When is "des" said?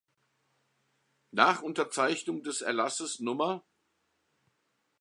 2.41-2.61